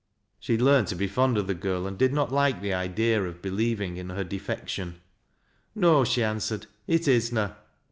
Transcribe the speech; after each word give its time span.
She 0.39 0.53
had 0.53 0.63
learned 0.63 0.87
to 0.87 0.95
be 0.95 1.05
fond 1.05 1.37
of 1.37 1.45
the 1.45 1.53
girl, 1.53 1.85
and 1.85 1.95
did 1.95 2.11
not 2.11 2.31
like 2.33 2.59
tlie 2.59 2.73
idea 2.73 3.21
of 3.23 3.39
believing 3.43 3.97
in 3.97 4.09
her 4.09 4.23
defection." 4.23 4.99
No," 5.75 6.03
she 6.03 6.23
answered," 6.23 6.65
it 6.97 7.07
is 7.07 7.31
na." 7.31 7.51